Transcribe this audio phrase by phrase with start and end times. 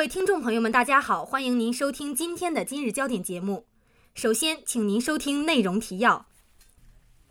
[0.00, 3.66] 各位听众朋友们，大家好，欢迎您收听今天的今日焦点节目。
[4.14, 6.24] 首先，请您收听内容提要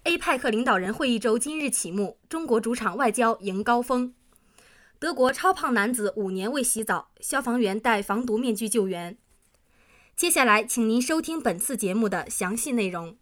[0.04, 4.14] ：APEC 领导人会议周今日启幕，中国主场外交迎高峰。
[5.00, 9.18] 德国超胖男子五年未洗澡，消防员戴防毒面具救援。
[10.16, 13.18] 接下来，请您收听本次节目的详细内容。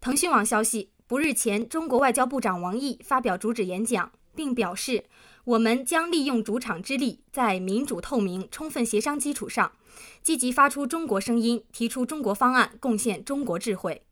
[0.00, 5.06] 腾讯网消息，不日前，中国外交部长王毅发表主旨演讲，并表示。
[5.46, 9.70] 我们将利用主场之力，在民主、透明、充分协商基础上，
[10.20, 14.02] 积极发出中国声音，提出中国方案，贡献中国智慧。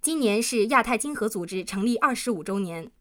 [0.00, 2.92] 今年是亚太经合组织成立二十五周年。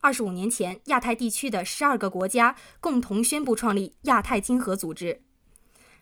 [0.00, 5.20] 二十五年前，亚太地区的十二个国家共同宣布创立亚太经合组织。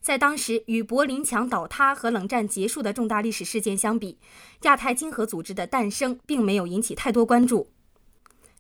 [0.01, 4.19] 在当时与柏林墙倒塌和冷战结束的重大历史事件相比，
[4.63, 7.73] 亚太经合组织的诞生并没有引起太多关注。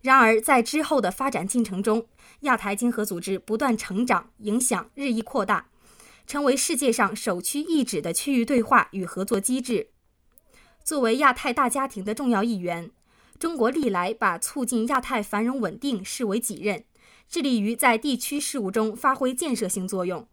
[0.02, 2.06] 然而，在之后的发展进程中，
[2.40, 5.66] 亚太经合组织不断成长，影响日益扩大，
[6.26, 9.88] 成为世界上首屈一指的区域对话与合作机制。
[10.82, 12.90] 作为亚太大家庭的重要一员，
[13.38, 16.84] 中国历来把促进亚太繁荣稳定视为己任，
[17.28, 20.26] 致力于在地区事务中发挥建设性作用。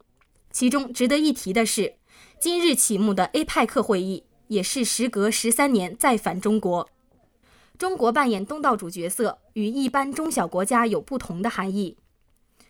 [0.50, 1.96] 其中值得一提的是，
[2.40, 6.90] 今日启幕的 APEC 会议也是时隔十三年再返中国。
[7.78, 11.96] 中国扮演东道主角色，与一般中小国家有不同的含义。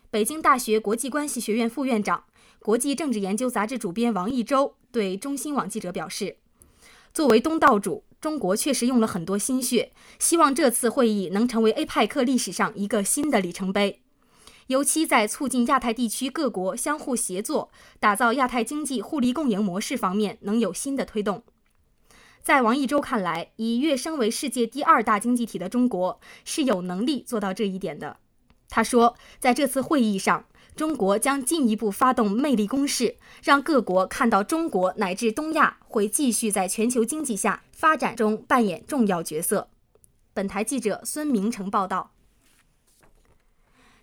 [0.09, 2.25] 北京大学国际关系学院副院长、
[2.59, 6.35] 国际政治研究杂志主编王毅洲对中新网记者表示
[7.13, 14.01] ：“作为东道主，中国确实用了很多心血，希望这次会议能成为 APEC 历史上一个新的里程碑，
[14.67, 17.69] 尤其在促进亚太地区各国相互协作、
[18.01, 21.43] 打造亚太经济互利共赢模式方面能有新的推动。”
[22.47, 28.19] 在王毅洲看来，以跃升为世界第二大经济体的中国是有能力做到这一点的。
[28.69, 39.67] 他说，在这次会议上，中国将进一步发动魅力攻势，让各国看到中国乃至东亚会继续在全球经济下发展中扮演重要角色。
[40.33, 42.11] 本台记者孙明成报道。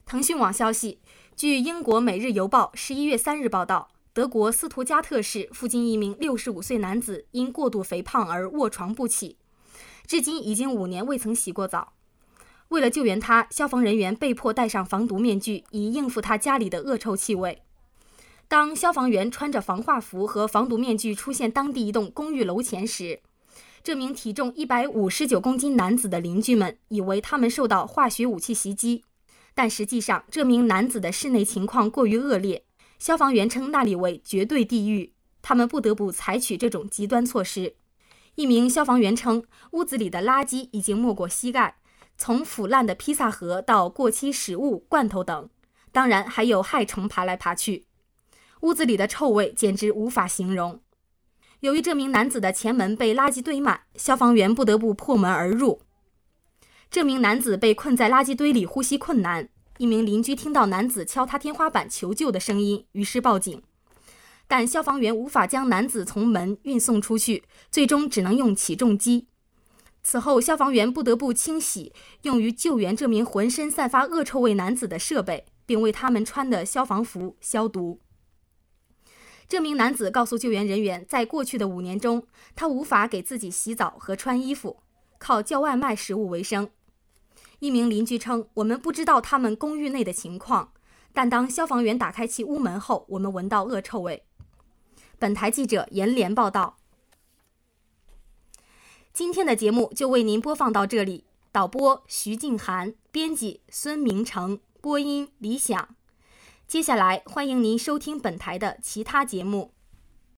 [0.04, 0.98] 腾讯网消息，
[1.34, 3.88] 据英国《每日邮报》十一月三日报道。
[4.14, 9.36] 德国斯图加特市附近一名六十五岁男子因过度肥胖而卧床不起，
[10.06, 11.94] 至今已经五年未曾洗过澡。
[12.68, 17.62] 为了救援他，消防人员被迫戴上防毒面具，以应付他家里的恶臭气味。
[18.46, 23.18] 当消防员穿着防化服和防毒面具出现当地一栋公寓楼前时，
[23.82, 29.02] 这名体重一百五十九公斤男子的邻居们以为他们受到化学武器袭击，
[29.56, 32.62] 但实际上这名男子的室内情况过于恶劣。
[32.98, 35.12] 消防员称那里为绝对地狱，
[35.42, 37.76] 他们不得不采取这种极端措施。
[38.36, 41.76] 一名消防员称，屋子里的垃圾已经没过膝盖，
[42.16, 45.48] 从腐烂的披萨盒到过期食物、罐头等，
[45.92, 47.86] 当然还有害虫爬来爬去。
[48.62, 50.80] 屋子里的臭味简直无法形容。
[51.60, 55.82] 由于这名男子的前门被垃圾堆满，消防员不得不破门而入。
[56.90, 59.48] 这名男子被困在垃圾堆里，呼吸困难。
[59.78, 63.60] 一名邻居听到男子敲他天花板求救的声音，于是报警，
[64.46, 67.42] 但消防员无法将男子从门运送出去，
[67.72, 69.26] 最终只能用起重机。
[70.00, 71.92] 此后，消防员不得不清洗
[72.22, 78.00] 用于救援这名浑身散发恶臭味男子的设备，并为他们穿的消防服消毒。
[79.48, 84.82] 这名男子告诉救援人员，在过去的五年中，他无法给自己洗澡和穿衣服，
[85.18, 86.70] 靠叫外卖食物为生。
[87.58, 90.72] 一名邻居称：“我们不知道他们公寓内的情况，
[91.12, 94.24] 但当消防员打开其屋门后，我们闻到恶臭味。”
[95.18, 96.76] 本台记者严连报道。
[99.12, 101.24] 今天的节目就为您播放到这里。
[101.52, 105.94] 导播徐静涵，编辑孙明成，播音李想。
[106.66, 109.73] 接下来欢迎您收听本台的其他节目。